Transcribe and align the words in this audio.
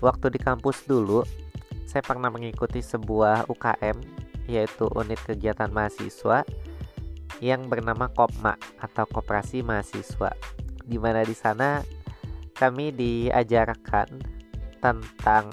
waktu 0.00 0.32
di 0.32 0.40
kampus 0.40 0.84
dulu 0.84 1.24
saya 1.88 2.04
pernah 2.04 2.28
mengikuti 2.28 2.80
sebuah 2.84 3.48
UKM 3.48 3.96
yaitu 4.50 4.88
unit 4.96 5.20
kegiatan 5.22 5.70
mahasiswa 5.70 6.42
yang 7.40 7.70
bernama 7.70 8.10
Kopma 8.12 8.58
atau 8.82 9.06
Koperasi 9.08 9.64
Mahasiswa 9.64 10.34
di 10.84 10.98
mana 10.98 11.22
di 11.22 11.32
sana 11.32 11.80
kami 12.60 12.92
diajarkan 12.92 14.20
tentang 14.84 15.48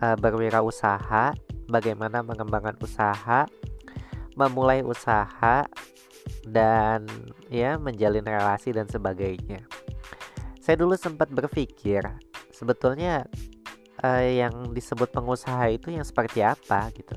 uh, 0.00 0.16
berwirausaha, 0.20 1.32
bagaimana 1.72 2.20
mengembangkan 2.20 2.76
usaha, 2.84 3.48
memulai 4.36 4.84
usaha 4.84 5.64
dan 6.44 7.08
ya 7.48 7.80
menjalin 7.80 8.24
relasi 8.24 8.76
dan 8.76 8.84
sebagainya. 8.88 9.64
Saya 10.60 10.76
dulu 10.76 10.96
sempat 11.00 11.32
berpikir 11.32 12.04
sebetulnya 12.52 13.24
uh, 14.04 14.24
yang 14.24 14.72
disebut 14.72 15.12
pengusaha 15.12 15.68
itu 15.72 15.92
yang 15.92 16.04
seperti 16.04 16.44
apa 16.44 16.88
gitu. 16.96 17.16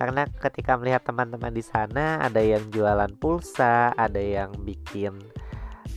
Karena 0.00 0.24
ketika 0.24 0.80
melihat 0.80 1.04
teman-teman 1.04 1.52
di 1.52 1.60
sana 1.60 2.24
ada 2.24 2.40
yang 2.40 2.64
jualan 2.72 3.12
pulsa, 3.20 3.92
ada 3.92 4.16
yang 4.16 4.48
bikin 4.64 5.12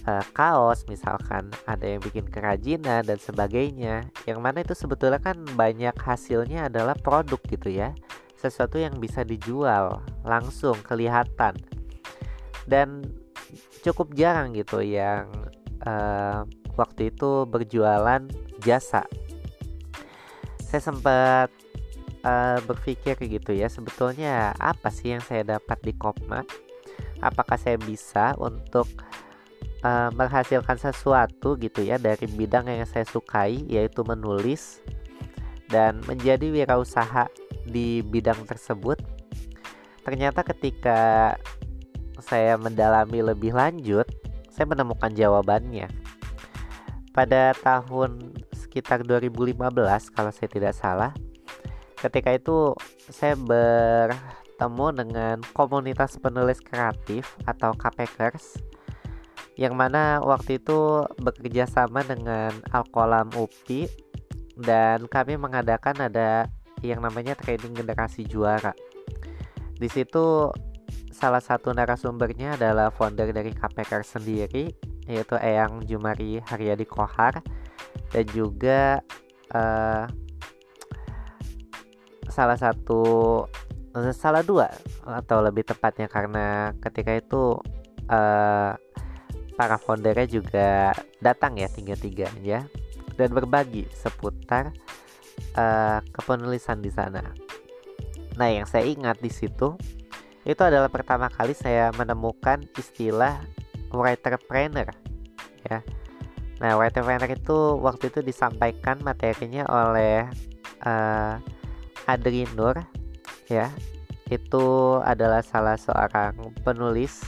uh, 0.04 0.26
kaos 0.36 0.84
misalkan, 0.92 1.48
ada 1.64 1.88
yang 1.88 2.04
bikin 2.04 2.28
kerajinan 2.28 3.08
dan 3.08 3.16
sebagainya. 3.16 4.04
Yang 4.28 4.40
mana 4.44 4.60
itu 4.60 4.76
sebetulnya 4.76 5.24
kan 5.24 5.40
banyak 5.56 5.96
hasilnya 5.96 6.68
adalah 6.68 7.00
produk 7.00 7.40
gitu 7.48 7.72
ya. 7.72 7.96
Sesuatu 8.36 8.76
yang 8.76 9.00
bisa 9.00 9.24
dijual 9.24 10.04
langsung 10.28 10.76
kelihatan. 10.84 11.56
Dan 12.68 13.08
cukup 13.88 14.12
jarang 14.20 14.52
gitu 14.52 14.84
yang 14.84 15.32
uh, 15.88 16.44
waktu 16.76 17.08
itu 17.08 17.48
berjualan 17.48 18.28
jasa 18.60 19.08
saya 20.74 20.90
sempat 20.90 21.54
uh, 22.26 22.58
berpikir 22.66 23.14
gitu 23.30 23.54
ya 23.54 23.70
sebetulnya 23.70 24.58
apa 24.58 24.90
sih 24.90 25.14
yang 25.14 25.22
saya 25.22 25.46
dapat 25.46 25.78
di 25.86 25.94
Kopma? 25.94 26.42
Apakah 27.22 27.62
saya 27.62 27.78
bisa 27.78 28.34
untuk 28.42 28.90
uh, 29.86 30.10
menghasilkan 30.18 30.82
sesuatu 30.82 31.62
gitu 31.62 31.86
ya 31.86 32.02
dari 32.02 32.26
bidang 32.26 32.74
yang 32.74 32.90
saya 32.90 33.06
sukai 33.06 33.62
yaitu 33.70 34.02
menulis 34.02 34.82
dan 35.70 36.02
menjadi 36.10 36.50
wirausaha 36.50 37.30
di 37.70 38.02
bidang 38.02 38.42
tersebut? 38.50 38.98
Ternyata 40.02 40.42
ketika 40.42 41.38
saya 42.18 42.58
mendalami 42.58 43.22
lebih 43.22 43.54
lanjut 43.54 44.10
saya 44.50 44.66
menemukan 44.66 45.14
jawabannya. 45.14 45.86
Pada 47.14 47.54
tahun 47.62 48.42
sekitar 48.74 49.06
2015 49.06 49.70
kalau 50.18 50.34
saya 50.34 50.50
tidak 50.50 50.74
salah. 50.74 51.14
Ketika 51.94 52.34
itu 52.34 52.74
saya 53.06 53.38
bertemu 53.38 54.88
dengan 54.98 55.38
komunitas 55.54 56.18
penulis 56.18 56.58
kreatif 56.58 57.38
atau 57.46 57.78
KPKers 57.78 58.58
yang 59.62 59.78
mana 59.78 60.26
waktu 60.26 60.58
itu 60.58 61.06
bekerja 61.22 61.70
sama 61.70 62.02
dengan 62.02 62.50
Alkolam 62.74 63.30
UPI 63.38 63.86
dan 64.58 65.06
kami 65.06 65.38
mengadakan 65.38 66.10
ada 66.10 66.50
yang 66.82 66.98
namanya 66.98 67.38
training 67.38 67.78
generasi 67.78 68.26
juara. 68.26 68.74
Di 69.78 69.86
situ 69.86 70.50
salah 71.14 71.46
satu 71.46 71.70
narasumbernya 71.78 72.58
adalah 72.58 72.90
founder 72.90 73.30
dari 73.30 73.54
KPK 73.54 74.02
sendiri 74.02 74.74
yaitu 75.06 75.38
Eyang 75.38 75.86
Jumari 75.86 76.42
Haryadi 76.42 76.90
Kohar 76.90 77.38
dan 78.14 78.26
juga 78.32 79.02
uh, 79.54 80.06
salah 82.30 82.58
satu 82.58 83.02
salah 84.18 84.42
dua 84.42 84.74
atau 85.06 85.38
lebih 85.46 85.70
tepatnya 85.70 86.10
karena 86.10 86.74
ketika 86.82 87.14
itu 87.14 87.62
uh, 88.10 88.74
para 89.54 89.78
foundernya 89.78 90.26
juga 90.26 90.98
datang 91.22 91.62
ya 91.62 91.70
tiga 91.70 91.94
tiga 91.94 92.28
ya 92.42 92.66
dan 93.14 93.30
berbagi 93.30 93.86
seputar 93.94 94.74
uh, 95.54 96.02
kepenulisan 96.10 96.82
di 96.82 96.90
sana. 96.90 97.22
Nah, 98.34 98.50
yang 98.50 98.66
saya 98.66 98.90
ingat 98.90 99.22
di 99.22 99.30
situ 99.30 99.78
itu 100.44 100.62
adalah 100.66 100.90
pertama 100.90 101.30
kali 101.30 101.54
saya 101.54 101.94
menemukan 101.94 102.66
istilah 102.76 103.40
writerpreneur 103.94 104.90
ya 105.70 105.80
Nah, 106.62 106.78
white 106.78 107.02
planner 107.02 107.32
itu 107.32 107.58
waktu 107.82 108.14
itu 108.14 108.20
disampaikan 108.22 109.02
materinya 109.02 109.66
oleh 109.70 110.30
uh, 110.86 111.40
Adri 112.06 112.46
Nur 112.54 112.78
ya. 113.50 113.72
Itu 114.30 114.98
adalah 115.04 115.46
salah 115.46 115.78
seorang 115.78 116.54
penulis 116.62 117.22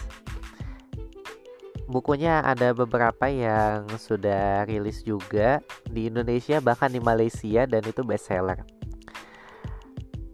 bukunya 1.86 2.42
ada 2.42 2.74
beberapa 2.74 3.30
yang 3.30 3.86
sudah 4.02 4.66
rilis 4.66 5.06
juga 5.06 5.62
di 5.86 6.10
Indonesia 6.10 6.58
bahkan 6.58 6.90
di 6.90 6.98
Malaysia 6.98 7.70
dan 7.70 7.82
itu 7.86 8.02
bestseller. 8.02 8.66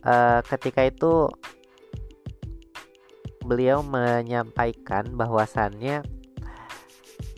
Uh, 0.02 0.42
ketika 0.50 0.82
itu 0.88 1.30
beliau 3.46 3.86
menyampaikan 3.86 5.06
bahwasannya 5.14 6.02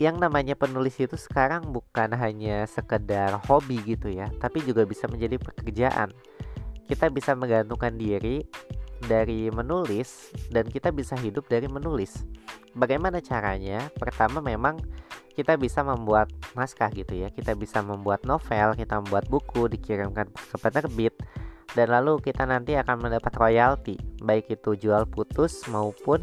yang 0.02 0.18
namanya 0.18 0.58
penulis 0.58 0.98
itu 0.98 1.14
sekarang 1.14 1.70
bukan 1.70 2.12
hanya 2.18 2.66
sekedar 2.66 3.38
hobi 3.46 3.78
gitu 3.86 4.10
ya, 4.10 4.30
tapi 4.42 4.62
juga 4.66 4.82
bisa 4.82 5.06
menjadi 5.06 5.38
pekerjaan. 5.38 6.10
Kita 6.84 7.08
bisa 7.08 7.32
menggantungkan 7.32 7.96
diri 7.96 8.44
dari 9.04 9.48
menulis 9.48 10.34
dan 10.50 10.66
kita 10.68 10.90
bisa 10.90 11.14
hidup 11.20 11.46
dari 11.46 11.70
menulis. 11.70 12.26
Bagaimana 12.74 13.22
caranya? 13.22 13.86
Pertama 13.94 14.42
memang 14.42 14.82
kita 15.34 15.54
bisa 15.58 15.82
membuat 15.86 16.30
naskah 16.58 16.90
gitu 16.90 17.14
ya. 17.14 17.30
Kita 17.30 17.54
bisa 17.54 17.80
membuat 17.80 18.26
novel, 18.26 18.74
kita 18.74 18.98
membuat 19.00 19.30
buku 19.30 19.70
dikirimkan 19.70 20.30
ke 20.30 20.56
penerbit 20.58 21.14
dan 21.74 21.90
lalu 21.90 22.22
kita 22.22 22.46
nanti 22.46 22.78
akan 22.78 23.02
mendapat 23.02 23.34
royalti, 23.34 23.98
baik 24.22 24.46
itu 24.46 24.78
jual 24.78 25.10
putus 25.10 25.66
maupun 25.66 26.22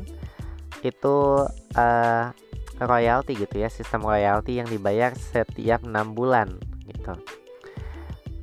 itu 0.81 1.45
uh, 1.75 2.31
royalti 2.79 3.35
gitu 3.35 3.59
ya 3.59 3.67
sistem 3.67 4.05
royalti 4.05 4.61
yang 4.61 4.67
dibayar 4.69 5.11
setiap 5.17 5.83
enam 5.83 6.15
bulan 6.15 6.55
gitu. 6.87 7.17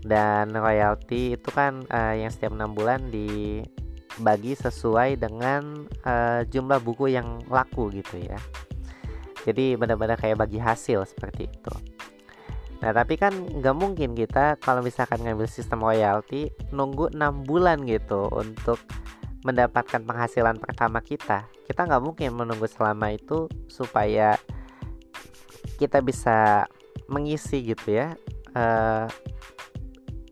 Dan 0.05 0.55
royalti 0.56 1.37
itu 1.37 1.49
kan 1.53 1.84
uh, 1.89 2.15
yang 2.16 2.33
setiap 2.33 2.55
enam 2.55 2.72
bulan 2.72 3.12
dibagi 3.12 4.56
sesuai 4.56 5.21
dengan 5.21 5.88
uh, 6.05 6.43
jumlah 6.49 6.81
buku 6.81 7.12
yang 7.12 7.43
laku 7.49 7.93
gitu 7.93 8.21
ya. 8.21 8.38
Jadi 9.44 9.77
benar-benar 9.81 10.21
kayak 10.21 10.44
bagi 10.44 10.61
hasil 10.61 11.09
seperti 11.09 11.49
itu. 11.49 11.75
Nah 12.78 12.94
tapi 12.94 13.19
kan 13.19 13.34
nggak 13.34 13.75
mungkin 13.75 14.15
kita 14.15 14.55
kalau 14.62 14.87
misalkan 14.87 15.19
ngambil 15.27 15.50
sistem 15.50 15.83
royalti 15.83 16.55
nunggu 16.71 17.11
enam 17.11 17.43
bulan 17.43 17.83
gitu 17.83 18.31
untuk 18.31 18.78
mendapatkan 19.47 20.03
penghasilan 20.03 20.59
pertama 20.59 20.99
kita 20.99 21.47
kita 21.69 21.87
nggak 21.87 22.03
mungkin 22.03 22.34
menunggu 22.34 22.66
selama 22.66 23.15
itu 23.15 23.47
supaya 23.71 24.34
kita 25.78 26.03
bisa 26.03 26.66
mengisi 27.06 27.62
gitu 27.62 27.94
ya 27.94 28.19
uh, 28.56 29.06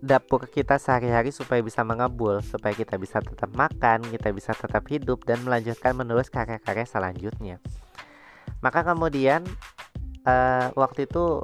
dapur 0.03 0.47
kita 0.47 0.77
sehari-hari 0.77 1.33
supaya 1.33 1.63
bisa 1.65 1.83
mengabul 1.83 2.39
supaya 2.45 2.73
kita 2.77 3.01
bisa 3.01 3.19
tetap 3.19 3.51
makan 3.57 4.05
kita 4.07 4.31
bisa 4.31 4.53
tetap 4.53 4.85
hidup 4.87 5.25
dan 5.25 5.43
melanjutkan 5.43 5.97
menulis 5.97 6.29
karya-karya 6.31 6.87
selanjutnya. 6.87 7.57
Maka 8.61 8.87
kemudian 8.87 9.43
uh, 10.25 10.69
waktu 10.79 11.09
itu 11.09 11.43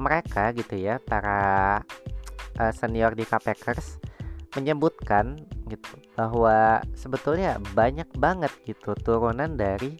mereka 0.00 0.52
gitu 0.56 0.80
ya 0.80 0.96
para 1.00 1.80
uh, 2.56 2.72
senior 2.72 3.12
di 3.12 3.24
KPKers 3.28 3.99
menyebutkan 4.56 5.38
gitu 5.70 5.94
bahwa 6.18 6.82
sebetulnya 6.98 7.62
banyak 7.72 8.06
banget 8.18 8.50
gitu 8.66 8.94
turunan 8.98 9.54
dari 9.54 9.94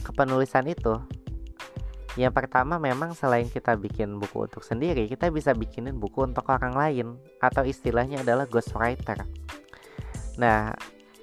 kepenulisan 0.00 0.64
itu. 0.68 0.96
Yang 2.18 2.34
pertama 2.34 2.82
memang 2.82 3.14
selain 3.14 3.46
kita 3.46 3.78
bikin 3.78 4.18
buku 4.18 4.50
untuk 4.50 4.66
sendiri, 4.66 5.06
kita 5.06 5.30
bisa 5.30 5.54
bikinin 5.54 6.02
buku 6.02 6.26
untuk 6.26 6.50
orang 6.50 6.74
lain 6.74 7.06
atau 7.38 7.62
istilahnya 7.62 8.26
adalah 8.26 8.48
ghostwriter. 8.50 9.22
Nah, 10.34 10.74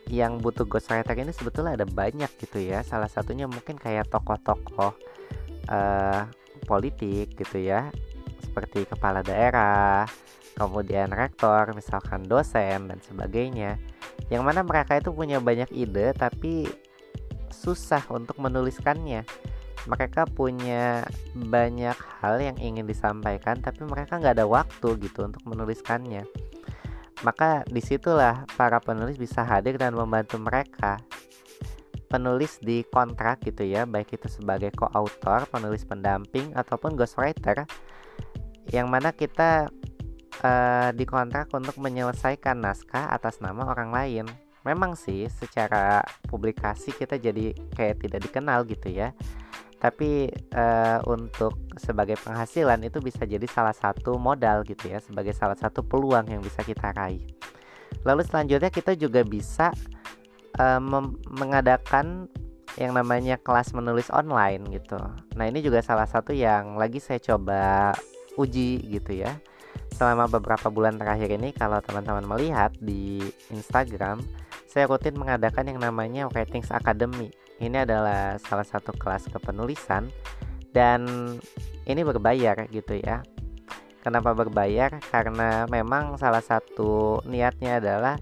yang 0.07 0.39
butuh 0.39 0.63
ghostwriter 0.63 1.18
ini 1.18 1.36
sebetulnya 1.36 1.75
ada 1.75 1.83
banyak 1.83 2.30
gitu 2.39 2.63
ya. 2.63 2.80
Salah 2.86 3.12
satunya 3.12 3.44
mungkin 3.44 3.75
kayak 3.75 4.07
tokoh-tokoh 4.07 4.94
uh, 5.68 6.21
politik 6.63 7.36
gitu 7.36 7.57
ya, 7.59 7.91
seperti 8.39 8.88
kepala 8.88 9.19
daerah, 9.19 10.07
kemudian 10.55 11.11
rektor, 11.11 11.75
misalkan 11.75 12.23
dosen 12.25 12.89
dan 12.89 12.99
sebagainya. 13.03 13.77
Yang 14.31 14.43
mana 14.43 14.61
mereka 14.63 14.97
itu 14.97 15.11
punya 15.11 15.43
banyak 15.43 15.69
ide 15.75 16.15
tapi 16.15 16.65
susah 17.51 18.03
untuk 18.11 18.39
menuliskannya. 18.39 19.23
mereka 19.85 20.25
punya 20.25 21.05
banyak 21.37 21.93
hal 22.17 22.41
yang 22.41 22.57
ingin 22.57 22.89
disampaikan 22.89 23.61
tapi 23.61 23.85
mereka 23.85 24.17
nggak 24.17 24.41
ada 24.41 24.49
waktu 24.49 24.97
gitu 24.97 25.29
untuk 25.29 25.45
menuliskannya 25.45 26.25
maka 27.23 27.63
di 27.69 27.79
situlah 27.79 28.43
para 28.59 28.81
penulis 28.83 29.15
bisa 29.15 29.45
hadir 29.45 29.79
dan 29.79 29.95
membantu 29.95 30.35
mereka 30.35 30.99
penulis 32.05 32.59
di 32.59 32.83
kontrak 32.91 33.41
gitu 33.45 33.63
ya 33.63 33.87
baik 33.87 34.13
itu 34.19 34.27
sebagai 34.27 34.73
co-author 34.75 35.47
penulis 35.47 35.87
pendamping 35.87 36.51
ataupun 36.53 36.93
ghostwriter 36.93 37.63
yang 38.73 38.89
mana 38.91 39.13
kita 39.13 39.69
uh, 40.45 40.89
dikontrak 40.94 41.50
untuk 41.51 41.75
menyelesaikan 41.81 42.62
naskah 42.62 43.09
atas 43.09 43.42
nama 43.42 43.65
orang 43.65 43.89
lain. 43.89 44.25
Memang 44.65 44.97
sih 44.97 45.30
secara 45.30 46.01
publikasi 46.25 46.89
kita 46.94 47.21
jadi 47.21 47.53
kayak 47.74 48.01
tidak 48.01 48.19
dikenal 48.30 48.65
gitu 48.65 48.89
ya. 48.89 49.13
Tapi 49.77 50.33
uh, 50.57 51.06
untuk 51.06 51.53
sebagai 51.77 52.18
penghasilan 52.18 52.81
itu 52.81 52.97
bisa 52.97 53.30
jadi 53.30 53.45
salah 53.45 53.75
satu 53.75 54.18
modal 54.18 54.65
gitu 54.65 54.89
ya 54.89 54.97
sebagai 54.97 55.38
salah 55.38 55.53
satu 55.53 55.86
peluang 55.86 56.25
yang 56.25 56.42
bisa 56.42 56.65
kita 56.65 56.89
raih. 56.98 57.21
Lalu 58.01 58.25
selanjutnya 58.25 58.74
kita 58.74 58.98
juga 58.98 59.21
bisa 59.21 59.69
uh, 60.57 60.81
mengadakan 61.30 62.25
yang 62.75 62.91
namanya 62.98 63.38
kelas 63.38 63.71
menulis 63.77 64.09
online 64.09 64.65
gitu. 64.74 64.98
Nah 65.38 65.45
ini 65.45 65.62
juga 65.62 65.86
salah 65.86 66.09
satu 66.09 66.33
yang 66.33 66.75
lagi 66.81 66.98
saya 66.98 67.21
coba 67.21 67.94
uji 68.36 68.81
gitu 68.89 69.21
ya 69.21 69.31
selama 69.95 70.27
beberapa 70.27 70.68
bulan 70.68 71.00
terakhir 71.00 71.31
ini 71.39 71.56
kalau 71.56 71.80
teman-teman 71.80 72.27
melihat 72.27 72.75
di 72.83 73.24
Instagram 73.47 74.19
saya 74.68 74.92
rutin 74.92 75.15
mengadakan 75.15 75.71
yang 75.71 75.80
namanya 75.80 76.27
Writings 76.27 76.68
Academy. 76.68 77.31
Ini 77.63 77.88
adalah 77.88 78.36
salah 78.44 78.68
satu 78.68 78.92
kelas 78.92 79.31
kepenulisan 79.31 80.12
dan 80.75 81.07
ini 81.88 82.03
berbayar 82.03 82.68
gitu 82.68 83.00
ya. 83.00 83.24
Kenapa 84.03 84.36
berbayar? 84.36 85.00
Karena 85.00 85.63
memang 85.71 86.19
salah 86.19 86.44
satu 86.44 87.24
niatnya 87.24 87.80
adalah 87.80 88.19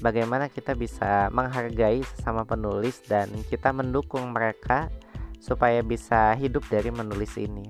bagaimana 0.00 0.48
kita 0.48 0.72
bisa 0.72 1.28
menghargai 1.36 2.00
sesama 2.16 2.48
penulis 2.48 3.04
dan 3.04 3.28
kita 3.52 3.68
mendukung 3.76 4.32
mereka 4.32 4.88
supaya 5.36 5.84
bisa 5.84 6.32
hidup 6.40 6.64
dari 6.72 6.88
menulis 6.88 7.36
ini. 7.36 7.68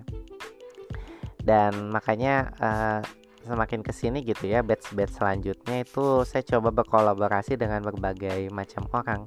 Dan 1.43 1.91
makanya 1.91 2.55
uh, 2.63 3.03
semakin 3.45 3.81
ke 3.81 3.93
sini 3.93 4.21
gitu 4.21 4.49
ya 4.49 4.61
batch-batch 4.61 5.17
selanjutnya 5.17 5.85
itu 5.85 6.25
saya 6.29 6.45
coba 6.45 6.73
berkolaborasi 6.85 7.57
dengan 7.57 7.81
berbagai 7.81 8.53
macam 8.53 8.85
orang 8.93 9.25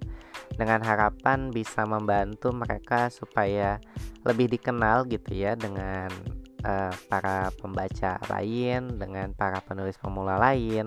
dengan 0.53 0.85
harapan 0.85 1.49
bisa 1.49 1.81
membantu 1.83 2.53
mereka 2.53 3.09
supaya 3.09 3.81
lebih 4.21 4.53
dikenal 4.53 5.09
gitu 5.09 5.33
ya 5.33 5.57
dengan 5.57 6.13
uh, 6.61 6.93
para 7.09 7.49
pembaca 7.57 8.21
lain 8.29 9.01
dengan 9.01 9.33
para 9.33 9.57
penulis 9.65 9.97
pemula 9.97 10.37
lain 10.37 10.85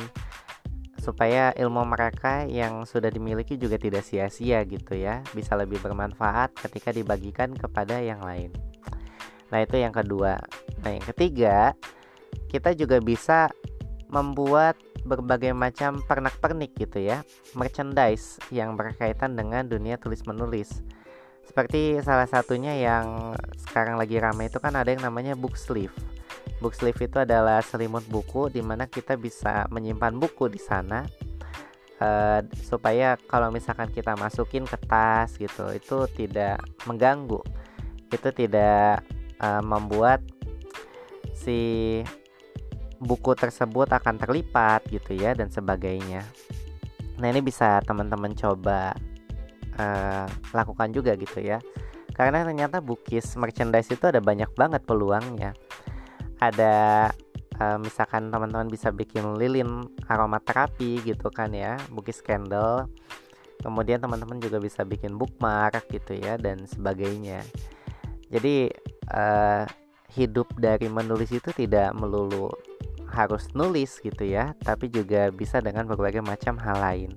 supaya 0.97 1.55
ilmu 1.55 1.87
mereka 1.87 2.49
yang 2.49 2.83
sudah 2.83 3.13
dimiliki 3.13 3.55
juga 3.55 3.79
tidak 3.79 4.03
sia-sia 4.03 4.65
gitu 4.67 4.97
ya 4.97 5.23
bisa 5.37 5.55
lebih 5.55 5.79
bermanfaat 5.79 6.57
ketika 6.57 6.91
dibagikan 6.91 7.55
kepada 7.55 8.01
yang 8.03 8.19
lain. 8.25 8.51
Nah 9.55 9.63
itu 9.63 9.79
yang 9.79 9.95
kedua. 9.95 10.41
Nah 10.83 10.91
yang 10.91 11.07
ketiga 11.07 11.79
kita 12.51 12.75
juga 12.75 13.03
bisa 13.03 13.51
membuat 14.11 14.79
berbagai 15.07 15.55
macam 15.55 16.03
pernak-pernik 16.03 16.75
gitu 16.79 16.99
ya, 17.03 17.23
merchandise 17.55 18.39
yang 18.51 18.75
berkaitan 18.75 19.39
dengan 19.39 19.67
dunia 19.67 19.99
tulis 19.99 20.27
menulis. 20.27 20.83
Seperti 21.47 22.03
salah 22.03 22.27
satunya 22.27 22.75
yang 22.75 23.39
sekarang 23.71 23.95
lagi 23.95 24.19
ramai 24.19 24.51
itu 24.51 24.59
kan 24.59 24.75
ada 24.75 24.91
yang 24.91 25.07
namanya 25.07 25.39
book 25.39 25.55
sleeve. 25.55 25.95
Book 26.59 26.75
sleeve 26.75 26.99
itu 27.07 27.23
adalah 27.23 27.63
selimut 27.63 28.03
buku 28.11 28.51
di 28.51 28.63
mana 28.63 28.91
kita 28.91 29.15
bisa 29.15 29.71
menyimpan 29.71 30.19
buku 30.19 30.51
di 30.51 30.59
sana 30.59 31.07
uh, 32.03 32.41
supaya 32.67 33.15
kalau 33.31 33.55
misalkan 33.55 33.91
kita 33.95 34.19
masukin 34.19 34.67
ke 34.67 34.79
tas 34.91 35.39
gitu 35.39 35.71
itu 35.71 36.11
tidak 36.19 36.59
mengganggu, 36.85 37.41
itu 38.11 38.29
tidak 38.35 39.07
uh, 39.39 39.63
membuat 39.63 40.23
si 41.37 42.03
buku 43.01 43.37
tersebut 43.37 43.89
akan 43.93 44.17
terlipat 44.17 44.89
gitu 44.89 45.17
ya 45.17 45.37
dan 45.37 45.53
sebagainya. 45.53 46.25
Nah 47.17 47.27
ini 47.33 47.41
bisa 47.41 47.81
teman-teman 47.85 48.33
coba 48.37 48.93
uh, 49.81 50.27
lakukan 50.53 50.93
juga 50.93 51.17
gitu 51.17 51.41
ya. 51.41 51.61
Karena 52.17 52.45
ternyata 52.45 52.81
bukis 52.81 53.37
merchandise 53.37 53.93
itu 53.93 54.05
ada 54.09 54.21
banyak 54.25 54.49
banget 54.57 54.85
peluangnya. 54.89 55.53
Ada 56.41 57.09
uh, 57.61 57.79
misalkan 57.81 58.33
teman-teman 58.33 58.69
bisa 58.73 58.89
bikin 58.89 59.37
lilin 59.37 59.85
aromaterapi 60.09 61.05
gitu 61.05 61.29
kan 61.29 61.53
ya, 61.53 61.77
bukis 61.93 62.25
candle. 62.25 62.89
Kemudian 63.61 64.01
teman-teman 64.01 64.41
juga 64.41 64.61
bisa 64.61 64.85
bikin 64.85 65.17
bookmark 65.17 65.89
gitu 65.93 66.17
ya 66.17 66.37
dan 66.41 66.65
sebagainya. 66.65 67.45
Jadi 68.33 68.69
uh, 69.13 69.65
hidup 70.17 70.49
dari 70.57 70.89
menulis 70.89 71.29
itu 71.33 71.53
tidak 71.53 71.93
melulu 71.93 72.49
harus 73.11 73.51
nulis 73.55 73.99
gitu 74.03 74.27
ya, 74.27 74.55
tapi 74.63 74.91
juga 74.91 75.31
bisa 75.31 75.63
dengan 75.63 75.87
berbagai 75.87 76.23
macam 76.23 76.59
hal 76.59 76.79
lain. 76.79 77.11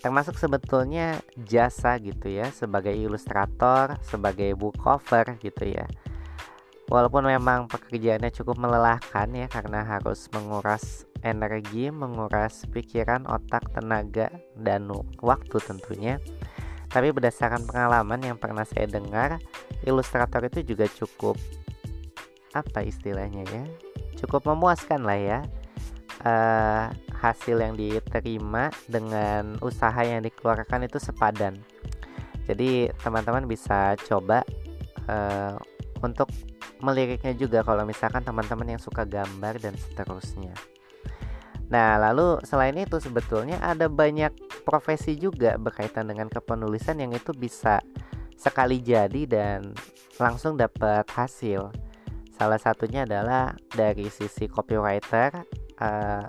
Termasuk 0.00 0.40
sebetulnya 0.40 1.20
jasa 1.44 2.00
gitu 2.00 2.32
ya, 2.32 2.48
sebagai 2.50 2.92
ilustrator, 2.96 4.00
sebagai 4.00 4.56
book 4.56 4.80
cover 4.80 5.36
gitu 5.42 5.76
ya. 5.76 5.84
Walaupun 6.90 7.28
memang 7.28 7.70
pekerjaannya 7.70 8.34
cukup 8.34 8.58
melelahkan 8.58 9.30
ya 9.30 9.46
karena 9.46 9.86
harus 9.86 10.26
menguras 10.34 11.06
energi, 11.22 11.92
menguras 11.92 12.66
pikiran, 12.66 13.28
otak, 13.30 13.62
tenaga, 13.70 14.32
dan 14.58 14.90
waktu 15.22 15.56
tentunya. 15.62 16.18
Tapi 16.90 17.14
berdasarkan 17.14 17.70
pengalaman 17.70 18.18
yang 18.26 18.34
pernah 18.34 18.66
saya 18.66 18.90
dengar, 18.90 19.38
ilustrator 19.86 20.42
itu 20.50 20.74
juga 20.74 20.90
cukup 20.90 21.38
apa 22.56 22.82
istilahnya 22.82 23.46
ya 23.46 23.64
cukup 24.18 24.50
memuaskan 24.50 25.06
lah 25.06 25.18
ya 25.18 25.40
uh, 26.26 26.90
hasil 27.20 27.60
yang 27.60 27.74
diterima 27.76 28.72
dengan 28.90 29.56
usaha 29.60 30.00
yang 30.02 30.24
dikeluarkan 30.24 30.88
itu 30.88 30.98
sepadan 30.98 31.60
jadi 32.48 32.90
teman-teman 33.00 33.46
bisa 33.46 33.94
coba 34.08 34.42
uh, 35.06 35.54
untuk 36.02 36.32
meliriknya 36.80 37.36
juga 37.36 37.60
kalau 37.60 37.84
misalkan 37.84 38.24
teman-teman 38.24 38.74
yang 38.76 38.82
suka 38.82 39.04
gambar 39.04 39.60
dan 39.60 39.76
seterusnya 39.76 40.56
Nah, 41.70 42.02
lalu 42.02 42.42
selain 42.42 42.74
itu 42.74 42.98
sebetulnya 42.98 43.62
ada 43.62 43.86
banyak 43.86 44.34
profesi 44.66 45.14
juga 45.14 45.54
berkaitan 45.54 46.10
dengan 46.10 46.26
kepenulisan 46.26 46.98
yang 46.98 47.14
itu 47.14 47.30
bisa 47.30 47.78
sekali 48.34 48.82
jadi 48.82 49.22
dan 49.30 49.70
langsung 50.18 50.58
dapat 50.58 51.06
hasil. 51.14 51.70
Salah 52.40 52.56
satunya 52.56 53.04
adalah 53.04 53.52
dari 53.68 54.08
sisi 54.08 54.48
copywriter 54.48 55.44
uh, 55.76 56.24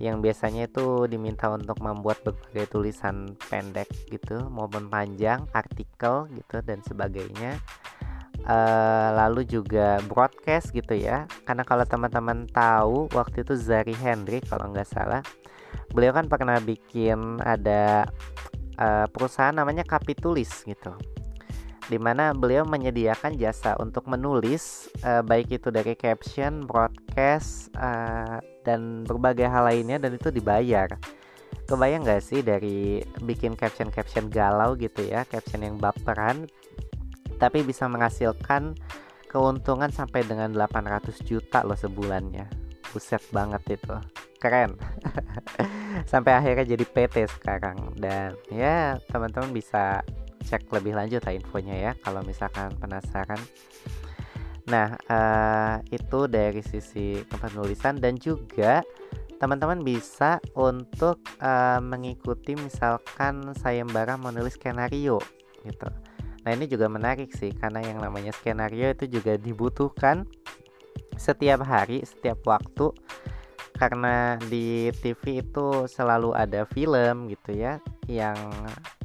yang 0.00 0.24
biasanya 0.24 0.64
itu 0.64 1.04
diminta 1.04 1.52
untuk 1.52 1.76
membuat 1.84 2.24
berbagai 2.24 2.72
tulisan 2.72 3.36
pendek 3.52 3.84
gitu 4.08 4.48
maupun 4.48 4.88
panjang, 4.88 5.44
artikel 5.52 6.24
gitu 6.32 6.64
dan 6.64 6.80
sebagainya. 6.80 7.60
Uh, 8.48 9.12
lalu 9.12 9.44
juga 9.44 10.00
broadcast 10.08 10.72
gitu 10.72 10.98
ya 10.98 11.30
karena 11.46 11.62
kalau 11.62 11.86
teman-teman 11.86 12.48
tahu 12.50 13.06
waktu 13.14 13.46
itu 13.46 13.54
Zari 13.54 13.94
Henry 13.94 14.42
kalau 14.42 14.66
nggak 14.74 14.88
salah 14.90 15.22
beliau 15.94 16.10
kan 16.10 16.26
pernah 16.26 16.58
bikin 16.58 17.38
ada 17.38 18.10
uh, 18.82 19.06
perusahaan 19.14 19.54
namanya 19.54 19.86
Kapitulis 19.86 20.50
gitu 20.66 20.90
di 21.90 21.98
mana 21.98 22.30
beliau 22.30 22.62
menyediakan 22.62 23.34
jasa 23.34 23.74
untuk 23.82 24.06
menulis 24.06 24.86
uh, 25.02 25.22
baik 25.22 25.50
itu 25.62 25.68
dari 25.74 25.98
caption, 25.98 26.66
broadcast 26.66 27.72
uh, 27.78 28.38
dan 28.62 29.02
berbagai 29.02 29.46
hal 29.50 29.66
lainnya 29.66 29.98
dan 29.98 30.14
itu 30.14 30.30
dibayar. 30.30 30.86
Kebayang 31.66 32.04
gak 32.04 32.22
sih 32.22 32.42
dari 32.42 33.00
bikin 33.22 33.54
caption-caption 33.54 34.28
galau 34.30 34.74
gitu 34.78 35.06
ya, 35.06 35.26
caption 35.26 35.62
yang 35.62 35.76
baperan 35.78 36.46
tapi 37.42 37.66
bisa 37.66 37.90
menghasilkan 37.90 38.78
keuntungan 39.26 39.90
sampai 39.90 40.22
dengan 40.22 40.54
800 40.54 41.26
juta 41.26 41.66
loh 41.66 41.74
sebulannya. 41.74 42.46
Buset 42.94 43.24
banget 43.34 43.80
itu. 43.80 43.96
Keren. 44.38 44.78
sampai 46.12 46.32
akhirnya 46.38 46.64
jadi 46.64 46.84
PT 46.88 47.16
sekarang 47.40 47.96
dan 48.00 48.32
ya 48.48 48.96
teman-teman 49.12 49.52
bisa 49.52 50.00
cek 50.52 50.68
lebih 50.68 50.92
lanjut 50.92 51.24
lah 51.24 51.32
infonya 51.32 51.76
ya 51.80 51.92
kalau 52.04 52.20
misalkan 52.28 52.76
penasaran. 52.76 53.40
Nah, 54.68 54.94
uh, 55.08 55.80
itu 55.88 56.28
dari 56.28 56.60
sisi 56.60 57.24
penulisan 57.26 57.96
dan 57.96 58.20
juga 58.20 58.84
teman-teman 59.42 59.82
bisa 59.82 60.38
untuk 60.54 61.18
uh, 61.42 61.82
mengikuti 61.82 62.54
misalkan 62.54 63.42
sayembara 63.58 64.14
menulis 64.14 64.54
skenario 64.54 65.18
gitu. 65.66 65.90
Nah 66.46 66.50
ini 66.54 66.70
juga 66.70 66.86
menarik 66.86 67.34
sih 67.34 67.50
karena 67.50 67.82
yang 67.82 67.98
namanya 67.98 68.30
skenario 68.30 68.94
itu 68.94 69.10
juga 69.10 69.34
dibutuhkan 69.34 70.30
setiap 71.18 71.66
hari, 71.66 72.06
setiap 72.06 72.38
waktu 72.46 72.94
karena 73.82 74.38
di 74.46 74.94
TV 75.02 75.42
itu 75.42 75.90
selalu 75.90 76.30
ada 76.38 76.62
film 76.70 77.26
gitu 77.26 77.50
ya 77.50 77.82
yang 78.06 78.38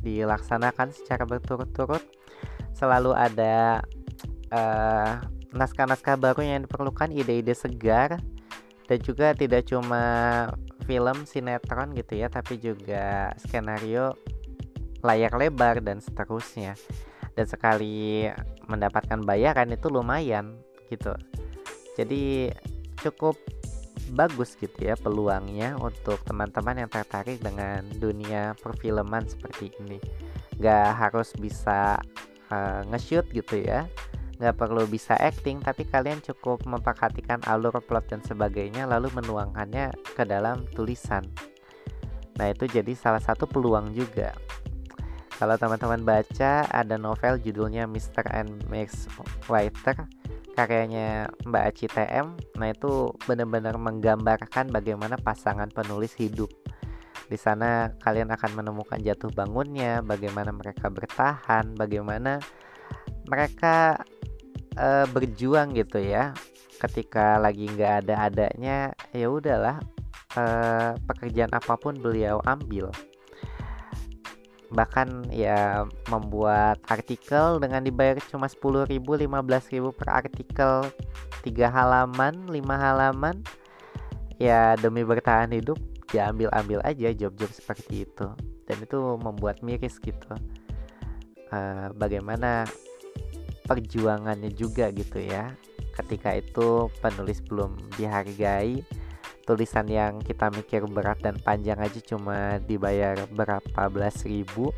dilaksanakan 0.06 0.94
secara 0.94 1.26
berturut-turut. 1.26 2.06
Selalu 2.78 3.18
ada 3.18 3.82
naskah 4.54 5.90
naskah-naskah 5.90 6.22
baru 6.22 6.46
yang 6.46 6.70
diperlukan 6.70 7.10
ide-ide 7.10 7.58
segar 7.58 8.22
dan 8.86 9.00
juga 9.02 9.34
tidak 9.34 9.66
cuma 9.66 10.06
film 10.86 11.26
sinetron 11.26 11.98
gitu 11.98 12.22
ya 12.22 12.30
tapi 12.30 12.62
juga 12.62 13.34
skenario 13.42 14.14
layar 15.02 15.34
lebar 15.42 15.82
dan 15.82 15.98
seterusnya. 15.98 16.78
Dan 17.34 17.50
sekali 17.50 18.30
mendapatkan 18.70 19.26
bayaran 19.26 19.74
itu 19.74 19.90
lumayan 19.90 20.54
gitu. 20.94 21.18
Jadi 21.98 22.54
cukup 23.02 23.38
bagus 24.14 24.56
gitu 24.60 24.76
ya 24.80 24.96
peluangnya 24.96 25.76
untuk 25.80 26.22
teman-teman 26.24 26.86
yang 26.86 26.92
tertarik 26.92 27.42
dengan 27.44 27.84
dunia 27.98 28.56
perfilman 28.60 29.28
seperti 29.28 29.74
ini. 29.84 30.00
Gak 30.60 30.96
harus 30.96 31.34
bisa 31.36 32.00
uh, 32.52 32.82
nge-shoot 32.88 33.28
gitu 33.32 33.64
ya. 33.64 33.88
Nggak 34.38 34.54
perlu 34.54 34.86
bisa 34.86 35.18
acting 35.18 35.66
tapi 35.66 35.82
kalian 35.90 36.22
cukup 36.22 36.62
memperhatikan 36.70 37.42
alur 37.50 37.82
plot 37.82 38.14
dan 38.14 38.22
sebagainya 38.22 38.86
lalu 38.86 39.10
menuangkannya 39.18 39.98
ke 40.14 40.24
dalam 40.30 40.70
tulisan. 40.78 41.26
Nah 42.38 42.54
itu 42.54 42.70
jadi 42.70 42.94
salah 42.94 43.22
satu 43.22 43.50
peluang 43.50 43.98
juga 43.98 44.38
kalau 45.38 45.54
teman-teman 45.54 46.02
baca 46.02 46.66
ada 46.66 46.98
novel 46.98 47.38
judulnya 47.38 47.86
Mr. 47.86 48.26
and 48.34 48.58
Miss 48.74 49.06
Writer 49.46 50.10
karyanya 50.58 51.30
Mbak 51.46 51.64
Aci 51.70 51.86
TM. 51.86 52.34
Nah, 52.58 52.74
itu 52.74 53.14
benar-benar 53.30 53.78
menggambarkan 53.78 54.74
bagaimana 54.74 55.14
pasangan 55.22 55.70
penulis 55.70 56.18
hidup. 56.18 56.50
Di 57.30 57.38
sana 57.38 57.94
kalian 58.02 58.34
akan 58.34 58.52
menemukan 58.58 58.98
jatuh 58.98 59.30
bangunnya, 59.30 60.02
bagaimana 60.02 60.50
mereka 60.50 60.90
bertahan, 60.90 61.78
bagaimana 61.78 62.42
mereka 63.30 64.02
e, 64.74 65.06
berjuang 65.14 65.78
gitu 65.78 66.02
ya. 66.02 66.34
Ketika 66.82 67.38
lagi 67.38 67.70
nggak 67.70 68.10
ada 68.10 68.26
adanya, 68.26 68.78
ya 69.14 69.30
udahlah 69.30 69.78
e, 70.34 70.44
pekerjaan 71.06 71.54
apa 71.54 71.78
pun 71.78 71.94
beliau 72.02 72.42
ambil 72.50 72.90
bahkan 74.68 75.24
ya 75.32 75.88
membuat 76.12 76.84
artikel 76.92 77.60
dengan 77.64 77.84
dibayar 77.84 78.20
cuma 78.28 78.52
10.000 78.52 78.92
15.000 79.00 79.96
per 79.96 80.08
artikel. 80.12 80.74
Tiga 81.44 81.72
halaman 81.72 82.52
lima 82.52 82.76
halaman. 82.76 83.40
Ya 84.38 84.76
demi 84.78 85.02
bertahan 85.08 85.50
hidup 85.56 85.80
ya 86.12 86.30
ambil-ambil 86.32 86.84
aja 86.84 87.16
job-job 87.16 87.50
seperti 87.52 88.04
itu. 88.04 88.28
Dan 88.68 88.78
itu 88.84 89.00
membuat 89.20 89.64
miris 89.64 89.98
gitu. 90.04 90.32
Uh, 91.48 91.88
bagaimana 91.96 92.68
perjuangannya 93.64 94.52
juga 94.52 94.92
gitu 94.92 95.24
ya. 95.24 95.56
Ketika 95.96 96.38
itu 96.38 96.92
penulis 97.02 97.40
belum 97.42 97.80
dihargai 97.96 98.84
tulisan 99.48 99.88
yang 99.88 100.20
kita 100.20 100.52
mikir 100.52 100.84
berat 100.92 101.24
dan 101.24 101.40
panjang 101.40 101.80
aja 101.80 102.04
cuma 102.04 102.60
dibayar 102.60 103.16
berapa 103.32 103.88
belas 103.88 104.28
ribu. 104.28 104.76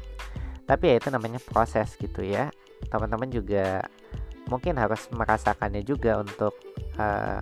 Tapi 0.70 0.94
ya 0.94 0.96
itu 1.02 1.10
namanya 1.10 1.42
proses 1.42 1.98
gitu 1.98 2.22
ya. 2.22 2.54
Teman-teman 2.94 3.34
juga 3.34 3.82
mungkin 4.46 4.78
harus 4.78 5.10
merasakannya 5.10 5.82
juga 5.82 6.22
untuk 6.22 6.54
uh, 7.02 7.42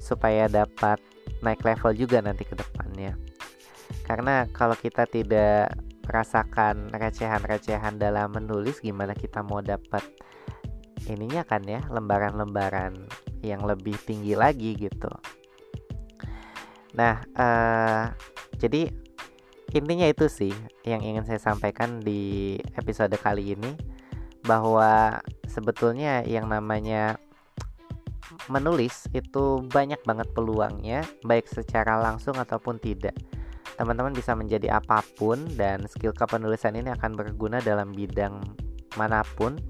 supaya 0.00 0.48
dapat 0.48 0.96
naik 1.44 1.60
level 1.60 1.92
juga 1.92 2.24
nanti 2.24 2.48
ke 2.48 2.56
depannya. 2.56 3.12
Karena 4.08 4.48
kalau 4.48 4.74
kita 4.74 5.04
tidak 5.04 5.76
merasakan 6.08 6.88
recehan-recehan 6.94 8.00
dalam 8.00 8.32
menulis 8.32 8.80
gimana 8.80 9.12
kita 9.12 9.42
mau 9.42 9.58
dapat 9.60 10.06
ininya 11.10 11.42
kan 11.42 11.66
ya 11.66 11.82
lembaran-lembaran 11.90 12.94
yang 13.42 13.66
lebih 13.66 13.98
tinggi 14.06 14.38
lagi 14.38 14.78
gitu 14.78 15.10
Nah, 16.96 17.20
uh, 17.36 18.08
jadi 18.56 18.88
intinya 19.76 20.08
itu 20.08 20.26
sih 20.32 20.52
yang 20.88 21.04
ingin 21.04 21.28
saya 21.28 21.36
sampaikan 21.36 22.00
di 22.00 22.56
episode 22.80 23.12
kali 23.20 23.52
ini 23.52 23.76
bahwa 24.48 25.20
sebetulnya 25.44 26.24
yang 26.24 26.48
namanya 26.48 27.20
menulis 28.48 29.10
itu 29.12 29.60
banyak 29.68 29.98
banget 30.06 30.30
peluangnya 30.32 31.04
baik 31.26 31.44
secara 31.50 32.00
langsung 32.00 32.34
ataupun 32.40 32.80
tidak. 32.80 33.12
Teman-teman 33.76 34.16
bisa 34.16 34.32
menjadi 34.32 34.80
apa 34.80 35.04
pun 35.20 35.44
dan 35.52 35.84
skill 35.84 36.16
kepenulisan 36.16 36.80
ini 36.80 36.88
akan 36.96 37.12
berguna 37.12 37.60
dalam 37.60 37.92
bidang 37.92 38.40
mana 38.96 39.20
pun 39.36 39.60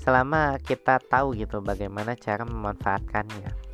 selama 0.00 0.56
kita 0.64 0.96
tahu 1.04 1.36
gitu 1.36 1.60
bagaimana 1.60 2.16
cara 2.16 2.48
memanfaatkannya. 2.48 3.67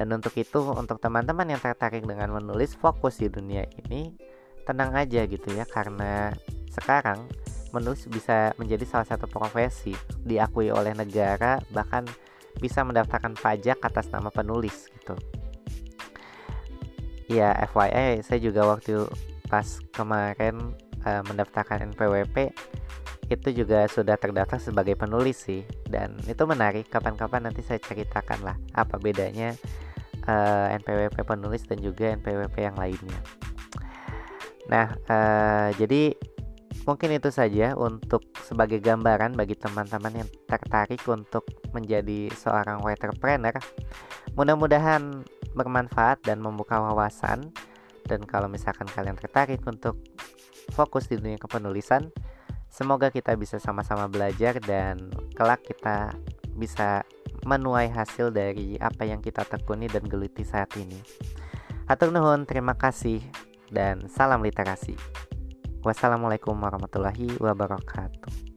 Dan 0.00 0.16
untuk 0.16 0.32
itu, 0.40 0.64
untuk 0.64 0.96
teman-teman 0.96 1.44
yang 1.44 1.60
tertarik 1.60 2.00
dengan 2.08 2.32
menulis 2.32 2.72
fokus 2.72 3.20
di 3.20 3.28
dunia 3.28 3.68
ini, 3.84 4.16
tenang 4.64 4.96
aja 4.96 5.28
gitu 5.28 5.52
ya, 5.52 5.68
karena 5.68 6.32
sekarang 6.72 7.28
menulis 7.76 8.08
bisa 8.08 8.56
menjadi 8.56 8.88
salah 8.88 9.04
satu 9.04 9.28
profesi 9.28 9.92
diakui 10.24 10.72
oleh 10.72 10.96
negara, 10.96 11.60
bahkan 11.68 12.08
bisa 12.64 12.80
mendaftarkan 12.80 13.36
pajak 13.36 13.76
atas 13.84 14.08
nama 14.08 14.32
penulis 14.32 14.88
gitu. 14.88 15.20
Ya, 17.28 17.52
FYI, 17.68 18.24
saya 18.24 18.40
juga 18.40 18.64
waktu 18.72 19.04
pas 19.52 19.84
kemarin 19.92 20.72
uh, 21.04 21.20
mendaftarkan 21.28 21.92
NPWP 21.92 22.56
itu 23.30 23.48
juga 23.62 23.84
sudah 23.86 24.16
terdaftar 24.16 24.58
sebagai 24.58 24.98
penulis 24.98 25.46
sih 25.46 25.62
dan 25.86 26.18
itu 26.26 26.42
menarik 26.48 26.90
kapan-kapan 26.90 27.46
nanti 27.46 27.62
saya 27.62 27.78
ceritakan 27.78 28.42
lah 28.42 28.56
apa 28.74 28.98
bedanya 28.98 29.54
uh, 30.30 30.70
eh, 30.70 30.78
NPWP 30.78 31.26
penulis 31.26 31.66
dan 31.66 31.82
juga 31.82 32.14
NPWP 32.14 32.56
yang 32.62 32.76
lainnya. 32.78 33.20
Nah 34.70 34.94
uh, 35.10 35.68
jadi 35.74 36.14
mungkin 36.86 37.10
itu 37.18 37.34
saja 37.34 37.74
untuk 37.74 38.22
sebagai 38.46 38.78
gambaran 38.78 39.34
bagi 39.34 39.58
teman-teman 39.58 40.22
yang 40.22 40.28
tertarik 40.46 41.02
untuk 41.10 41.42
menjadi 41.74 42.30
seorang 42.34 42.78
entrepreneur 42.86 43.54
mudah-mudahan 44.38 45.26
bermanfaat 45.58 46.22
dan 46.22 46.38
membuka 46.38 46.78
wawasan. 46.78 47.50
Dan 48.06 48.26
kalau 48.26 48.50
misalkan 48.50 48.90
kalian 48.90 49.14
tertarik 49.14 49.62
untuk 49.66 49.98
fokus 50.74 51.06
di 51.06 51.18
dunia 51.18 51.38
kepenulisan 51.38 52.10
Semoga 52.70 53.10
kita 53.10 53.34
bisa 53.34 53.58
sama-sama 53.58 54.06
belajar 54.06 54.62
dan 54.62 55.10
kelak 55.34 55.66
kita 55.66 56.14
bisa 56.54 57.02
menuai 57.46 57.88
hasil 57.88 58.32
dari 58.34 58.76
apa 58.80 59.06
yang 59.08 59.24
kita 59.24 59.46
tekuni 59.46 59.86
dan 59.86 60.04
geluti 60.04 60.44
saat 60.44 60.72
ini. 60.76 60.98
Hatur 61.86 62.12
nuhun, 62.14 62.46
terima 62.46 62.76
kasih 62.78 63.22
dan 63.70 64.06
salam 64.10 64.44
literasi. 64.44 64.94
Wassalamualaikum 65.80 66.54
warahmatullahi 66.54 67.40
wabarakatuh. 67.40 68.49